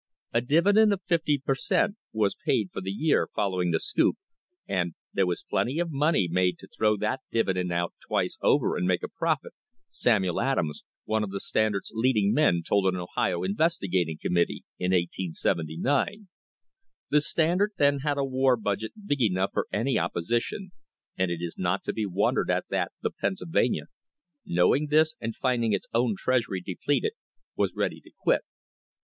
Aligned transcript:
A 0.33 0.41
dividend 0.41 0.91
of 0.93 1.03
fifty 1.03 1.37
per 1.37 1.53
cent, 1.53 1.95
was 2.11 2.33
paid 2.33 2.71
for 2.73 2.81
the 2.81 2.89
year 2.89 3.27
following 3.35 3.69
the 3.69 3.79
scoop, 3.79 4.15
and 4.67 4.95
"there 5.13 5.27
was 5.27 5.45
plenty 5.47 5.77
of 5.77 5.91
money 5.91 6.27
made 6.27 6.57
to 6.57 6.67
throw 6.67 6.97
that 6.97 7.19
dividend 7.29 7.71
out 7.71 7.93
twice 8.07 8.35
over 8.41 8.75
and 8.75 8.87
make 8.87 9.03
a 9.03 9.07
profit," 9.07 9.53
Samuel 9.89 10.41
Andrews, 10.41 10.83
one 11.05 11.23
of 11.23 11.29
the 11.29 11.39
Standard's 11.39 11.91
lead 11.93 12.15
[190] 12.33 12.33
STRENGTHENING 12.33 12.33
THE 12.33 12.33
FOUNDATIONS 12.33 12.33
ing 12.33 12.33
men, 12.33 12.63
told 12.63 12.95
an 12.95 12.99
Ohio 12.99 13.43
investigating 13.43 14.17
committee 14.19 14.63
in 14.79 14.89
1879. 14.91 16.29
The 17.11 17.21
Standard 17.21 17.73
then 17.77 17.99
had 17.99 18.17
a 18.17 18.25
war 18.25 18.57
budget 18.57 18.93
big 19.05 19.21
enough 19.21 19.51
for 19.53 19.67
any 19.71 19.97
opposi 19.97 20.41
tion, 20.41 20.71
and 21.15 21.29
it 21.29 21.43
is 21.43 21.59
not 21.59 21.83
to 21.83 21.93
be 21.93 22.07
wondered 22.07 22.49
at 22.49 22.65
that 22.69 22.91
the 23.03 23.11
Pennsylvania, 23.11 23.85
knowing 24.47 24.87
this 24.87 25.15
and 25.21 25.35
rinding 25.43 25.73
its 25.73 25.85
own 25.93 26.15
treasury 26.17 26.59
depleted, 26.59 27.11
was 27.55 27.75
ready 27.75 28.01
to 28.01 28.09
quit. 28.19 28.41